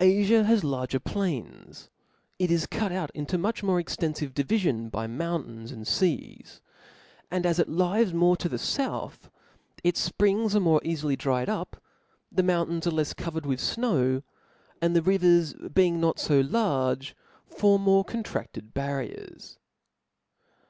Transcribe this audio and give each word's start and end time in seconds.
iSfia 0.00 0.46
hasiargcr 0.46 1.04
plains; 1.04 1.90
it 2.38 2.50
is 2.50 2.64
cue 2.64 2.80
otn 2.88 3.10
into 3.12 3.36
much 3.36 3.62
more 3.62 3.78
eztenfive 3.78 4.32
di 4.32 4.42
vifions 4.42 4.90
by 4.90 5.06
mountains 5.06 5.70
and 5.70 5.84
feas; 5.84 6.62
and 7.30 7.44
2A 7.44 7.58
it 7.58 7.68
Wd 7.68 8.14
more 8.14 8.38
to 8.38 8.48
tht 8.48 8.54
ibuth, 8.54 9.28
its 9.84 10.08
fprihgs 10.08 10.54
are 10.54 10.60
more 10.60 10.80
ealily 10.80 11.18
dried 11.18 11.50
up 11.50 11.76
% 12.06 12.32
the 12.32 12.42
mooDcains 12.42 12.86
are 12.86 12.90
Jefs 12.96 13.12
covered 13.12 13.44
with 13.44 13.60
fnow; 13.60 14.22
and 14.80 14.96
the 14.96 15.02
rivers 15.02 15.52
being 15.52 16.00
not 16.00 16.16
^ 16.16 16.18
fo 16.26 16.42
large^ 16.42 17.12
form 17.44 17.82
more 17.82 18.02
contiaded 18.02 18.72
barriers. 18.72 19.58